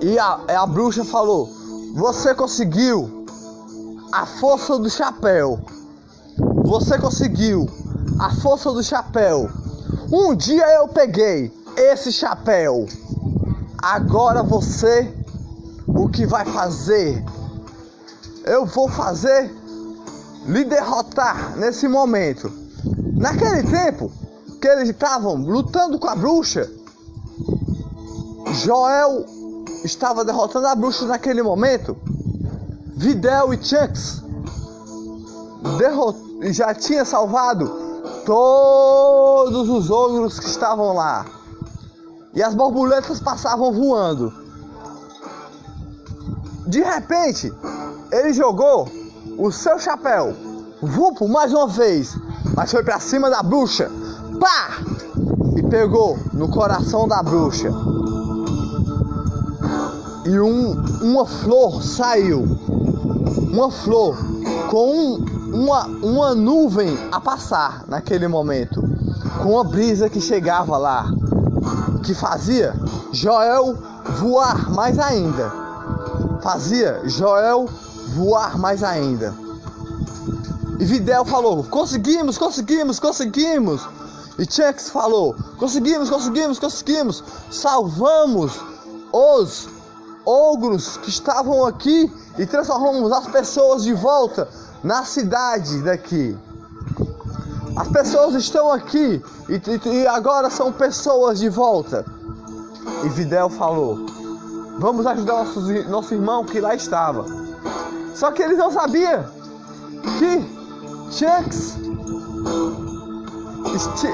[0.00, 1.48] E a, a bruxa falou:
[1.94, 3.21] Você conseguiu
[4.12, 5.58] a força do chapéu.
[6.64, 7.66] Você conseguiu
[8.20, 9.48] a força do chapéu.
[10.12, 12.86] Um dia eu peguei esse chapéu.
[13.82, 15.12] Agora você
[15.88, 17.24] o que vai fazer?
[18.44, 19.50] Eu vou fazer
[20.46, 22.52] lhe derrotar nesse momento.
[23.14, 24.12] Naquele tempo
[24.60, 26.70] que eles estavam lutando com a bruxa,
[28.62, 29.24] Joel
[29.84, 31.96] estava derrotando a bruxa naquele momento.
[33.02, 34.22] Videl e Chunks
[36.52, 37.68] já tinha salvado
[38.24, 41.26] todos os ogros que estavam lá.
[42.32, 44.32] E as borboletas passavam voando.
[46.68, 47.52] De repente,
[48.12, 48.88] ele jogou
[49.36, 50.32] o seu chapéu.
[50.80, 52.16] Vupo mais uma vez.
[52.54, 53.90] Mas foi para cima da bruxa.
[54.38, 54.78] Pá!
[55.56, 57.68] E pegou no coração da bruxa.
[60.24, 62.46] E um, uma flor saiu
[63.36, 64.16] uma flor
[64.70, 65.16] com
[65.52, 68.82] uma, uma nuvem a passar naquele momento,
[69.42, 71.06] com uma brisa que chegava lá,
[72.02, 72.74] que fazia
[73.12, 73.76] Joel
[74.18, 75.52] voar mais ainda.
[76.42, 77.68] Fazia Joel
[78.14, 79.34] voar mais ainda.
[80.80, 83.88] E Videl falou: Conseguimos, conseguimos, conseguimos.
[84.38, 87.22] E Chunks falou: Conseguimos, conseguimos, conseguimos.
[87.50, 88.58] Salvamos
[89.12, 89.68] os
[90.24, 94.48] ogros que estavam aqui e transformamos as pessoas de volta
[94.82, 96.36] na cidade daqui.
[97.76, 102.04] As pessoas estão aqui e, e, e agora são pessoas de volta.
[103.04, 104.06] E Videl falou:
[104.78, 107.24] Vamos ajudar nosso, nosso irmão que lá estava.
[108.14, 109.24] Só que eles não sabiam
[110.18, 110.62] que
[111.12, 111.76] Chunks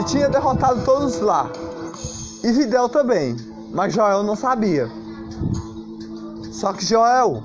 [0.06, 1.50] tinha derrotado todos lá.
[2.44, 3.36] E Videl também.
[3.72, 4.90] Mas Joel não sabia.
[6.58, 7.40] Só que Joel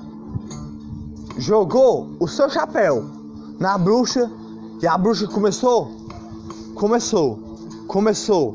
[1.38, 3.04] jogou o seu chapéu
[3.60, 4.28] na bruxa
[4.82, 5.88] E a bruxa começou,
[6.74, 7.38] começou,
[7.86, 8.54] começou,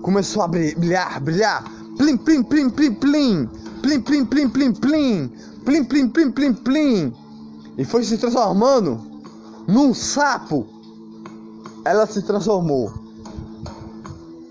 [0.00, 1.64] começou a brilhar, brilhar.
[1.98, 3.48] Plim, plim, plim, plim, plim.
[3.82, 5.32] Plim, plim, plim, plim, plim.
[5.64, 7.14] Plim, plim, plim, plim, plim.
[7.76, 9.00] E foi se transformando
[9.66, 10.68] num sapo.
[11.84, 12.92] Ela se transformou.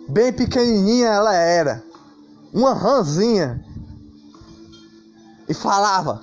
[0.10, 1.82] Bem pequenininha ela era.
[2.54, 3.69] Uma ranzinha.
[5.50, 6.22] E falava.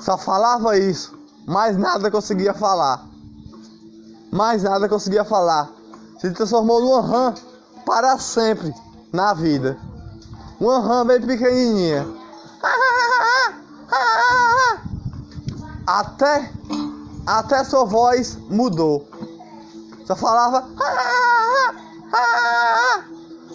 [0.00, 1.18] Só falava isso.
[1.46, 3.06] Mais nada conseguia falar.
[4.30, 5.70] Mais nada conseguia falar.
[6.20, 7.34] Se transformou numa rã
[7.86, 8.74] para sempre
[9.10, 9.78] na vida.
[10.60, 12.06] Uma rã bem pequenininha.
[15.86, 16.52] Até
[17.28, 19.06] até sua voz mudou.
[20.08, 20.66] Só falava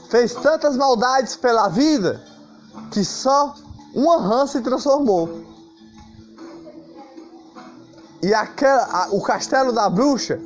[0.08, 2.24] fez tantas maldades pela vida
[2.92, 3.56] que só
[3.96, 5.44] uma rã se transformou.
[8.22, 10.40] E aquela, a, o castelo da bruxa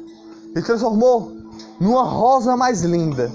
[0.54, 1.34] se transformou
[1.78, 3.30] numa rosa mais linda.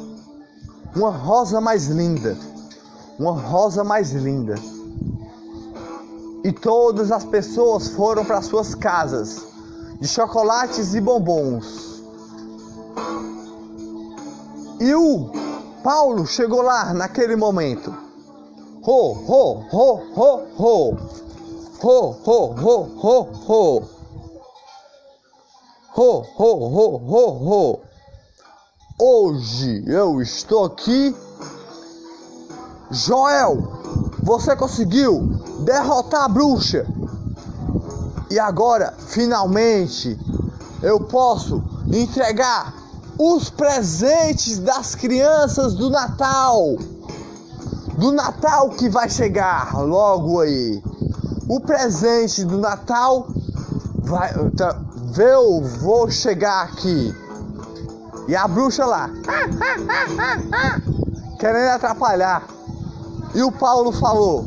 [0.97, 2.39] Uma rosa mais linda.
[3.19, 4.55] Uma rosa mais linda.
[6.43, 9.43] E todas as pessoas foram para suas casas
[10.01, 11.92] de chocolates e bombons.
[14.81, 15.31] E o
[15.85, 17.95] Paulo chegou lá naquele momento.
[18.85, 20.97] Ho, ho, ho, ho, ho.
[21.81, 23.83] Ho, ho, ho, ho, ho.
[25.95, 27.81] Ho, ho, ho, ho, ho.
[28.99, 31.15] Hoje eu estou aqui.
[32.91, 33.57] Joel,
[34.23, 35.21] você conseguiu
[35.65, 36.87] derrotar a bruxa.
[38.31, 40.19] E agora, finalmente,
[40.83, 41.63] eu posso
[41.93, 42.82] entregar
[43.23, 46.75] os presentes das crianças do Natal.
[47.97, 50.83] Do Natal que vai chegar logo aí.
[51.49, 53.29] O presente do Natal
[53.99, 54.33] vai.
[54.57, 54.77] Tá,
[55.17, 57.15] eu vou chegar aqui.
[58.27, 59.09] E a bruxa lá.
[61.39, 62.45] Querendo atrapalhar.
[63.35, 64.47] E o Paulo falou: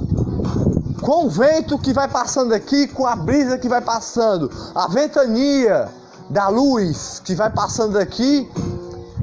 [1.02, 5.90] Com o vento que vai passando aqui, com a brisa que vai passando, a ventania
[6.30, 8.50] da luz que vai passando aqui,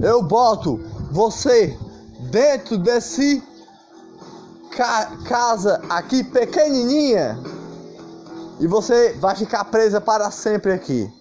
[0.01, 0.81] eu boto
[1.11, 1.77] você
[2.31, 3.43] dentro desse
[4.77, 7.39] ca casa aqui pequenininha
[8.61, 11.13] e você vai ficar presa para sempre aqui.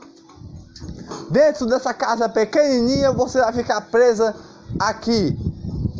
[1.30, 4.36] Dentro dessa casa pequenininha, você vai ficar presa
[4.80, 5.38] aqui,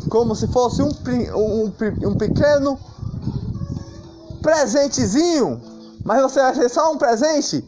[0.08, 0.90] como se fosse um,
[1.34, 1.72] um,
[2.08, 2.78] um pequeno
[4.42, 5.60] presentezinho,
[6.04, 7.64] mas você vai ser só um presente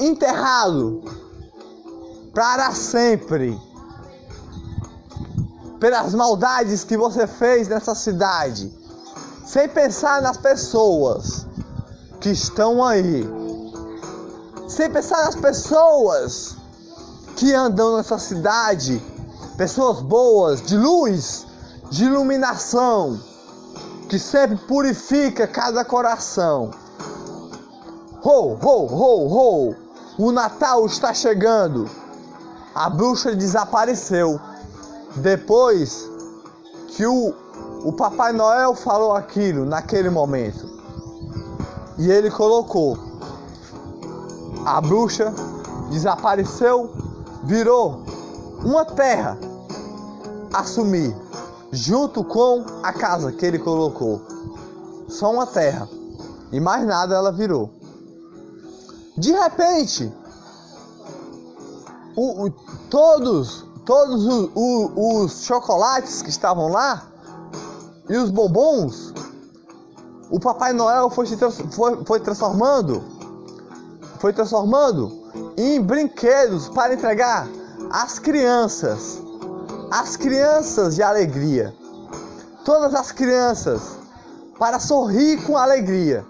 [0.00, 1.02] enterrado
[2.34, 3.58] para sempre
[5.80, 8.72] pelas maldades que você fez nessa cidade,
[9.44, 11.46] sem pensar nas pessoas
[12.20, 13.26] que estão aí
[14.68, 16.56] sem pensar nas pessoas
[17.36, 19.00] que andam nessa cidade,
[19.56, 21.46] pessoas boas, de luz,
[21.88, 23.20] de iluminação,
[24.08, 26.72] que sempre purifica cada coração.
[28.28, 29.74] Ho, ho, ho, ho!
[30.18, 31.88] O Natal está chegando.
[32.74, 34.40] A bruxa desapareceu.
[35.14, 36.10] Depois
[36.88, 37.32] que o,
[37.84, 40.68] o Papai Noel falou aquilo naquele momento.
[41.98, 42.98] E ele colocou
[44.64, 45.32] a bruxa
[45.92, 46.90] desapareceu,
[47.44, 48.02] virou
[48.64, 49.38] uma terra
[50.52, 51.14] assumir
[51.70, 54.20] junto com a casa que ele colocou.
[55.08, 55.88] Só uma terra
[56.50, 57.85] e mais nada ela virou.
[59.16, 60.12] De repente,
[62.14, 62.50] o, o,
[62.90, 67.06] todos, todos os, os chocolates que estavam lá
[68.08, 69.12] e os bombons,
[70.30, 73.16] o Papai Noel foi foi, foi transformando
[74.18, 75.12] foi transformando
[75.56, 77.48] em brinquedos para entregar
[77.90, 79.20] às crianças.
[79.90, 81.74] As crianças de alegria.
[82.64, 83.98] Todas as crianças
[84.58, 86.24] para sorrir com alegria.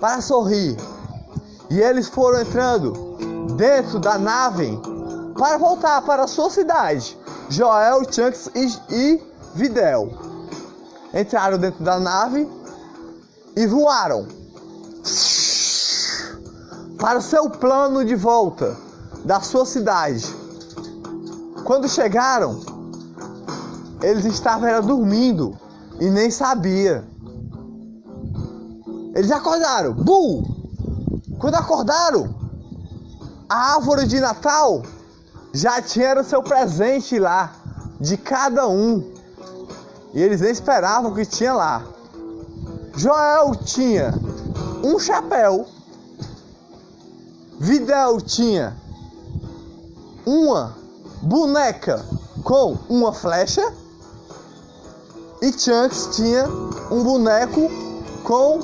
[0.00, 0.76] Para sorrir.
[1.72, 3.16] E eles foram entrando
[3.56, 4.78] dentro da nave
[5.38, 7.18] para voltar para a sua cidade.
[7.48, 9.22] Joel, Chunks e, e
[9.54, 10.12] Videl
[11.14, 12.46] entraram dentro da nave
[13.56, 14.28] e voaram
[17.00, 18.76] para o seu plano de volta
[19.24, 20.26] da sua cidade.
[21.64, 22.60] Quando chegaram,
[24.02, 25.58] eles estavam dormindo
[25.98, 27.02] e nem sabia.
[29.14, 30.51] Eles acordaram, bum!
[31.42, 32.32] Quando acordaram,
[33.48, 34.80] a árvore de Natal
[35.52, 37.52] já tinha o seu presente lá,
[37.98, 39.12] de cada um.
[40.14, 41.84] E eles nem esperavam que tinha lá.
[42.94, 44.14] Joel tinha
[44.84, 45.66] um chapéu.
[47.58, 48.76] Videl tinha
[50.24, 50.76] uma
[51.22, 52.06] boneca
[52.44, 53.74] com uma flecha.
[55.42, 56.46] E Chunks tinha
[56.88, 57.68] um boneco
[58.22, 58.60] com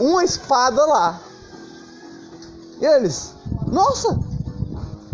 [0.00, 1.25] uma espada lá.
[2.80, 3.32] E eles,
[3.66, 4.18] nossa,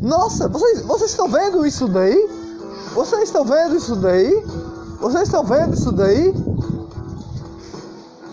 [0.01, 2.29] nossa, vocês, vocês estão vendo isso daí?
[2.93, 4.45] Vocês estão vendo isso daí?
[5.01, 6.35] Vocês estão vendo isso daí?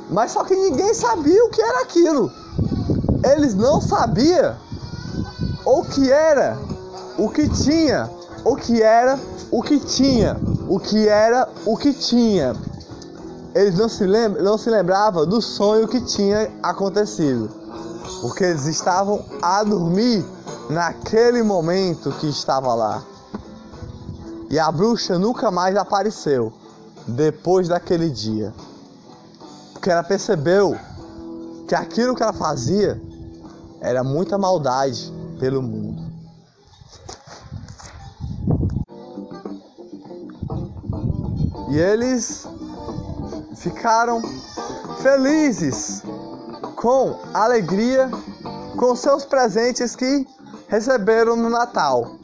[0.10, 2.32] Mas só que ninguém sabia o que era aquilo.
[3.24, 4.56] Eles não sabiam
[5.66, 6.58] o que era,
[7.18, 8.10] o que tinha,
[8.44, 9.20] o que era,
[9.52, 12.56] o que tinha, o que era, o que tinha.
[13.54, 17.50] Eles não se, lembra, não se lembravam do sonho que tinha acontecido,
[18.22, 20.26] porque eles estavam a dormir
[20.70, 23.04] naquele momento que estava lá.
[24.50, 26.52] E a bruxa nunca mais apareceu
[27.08, 28.54] depois daquele dia.
[29.74, 30.78] Porque ela percebeu
[31.68, 33.00] que aquilo que ela fazia
[33.80, 36.10] era muita maldade pelo mundo.
[41.70, 42.48] E eles
[43.56, 44.22] ficaram
[45.02, 46.04] felizes,
[46.80, 48.10] com alegria,
[48.78, 50.26] com seus presentes que
[50.70, 52.16] receberam no Natal.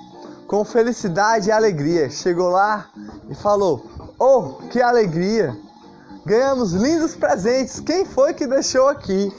[0.48, 2.10] Com felicidade e alegria.
[2.10, 2.86] Chegou lá
[3.30, 3.86] e falou:
[4.18, 5.54] Oh, que alegria!
[6.26, 7.82] Ganhamos lindos presentes.
[7.82, 9.36] Quem foi que deixou aqui?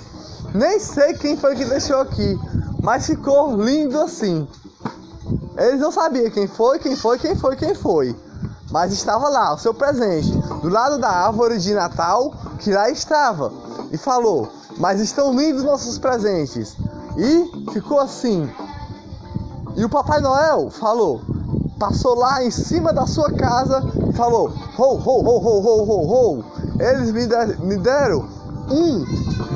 [0.55, 2.39] Nem sei quem foi que deixou aqui,
[2.83, 4.47] mas ficou lindo assim.
[5.57, 8.15] Eles não sabiam quem foi, quem foi, quem foi, quem foi.
[8.71, 13.51] Mas estava lá o seu presente, do lado da árvore de Natal, que lá estava.
[13.91, 16.77] E falou: Mas estão lindos nossos presentes.
[17.17, 18.49] E ficou assim.
[19.77, 21.21] E o Papai Noel falou:
[21.79, 26.39] passou lá em cima da sua casa e falou: ho, ho, ho, ho, ho, ho,
[26.39, 26.45] ho.
[26.79, 28.29] Eles me, der, me deram
[28.71, 29.05] um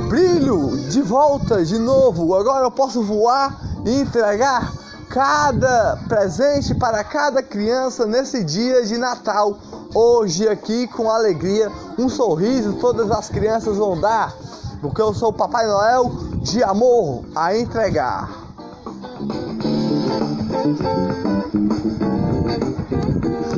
[0.08, 2.34] brilho de volta de novo.
[2.34, 4.72] Agora eu posso voar e entregar
[5.08, 9.58] cada presente para cada criança nesse dia de Natal.
[9.92, 14.32] Hoje aqui com alegria, um sorriso todas as crianças vão dar,
[14.80, 16.10] porque eu sou o Papai Noel
[16.42, 18.28] de amor a entregar.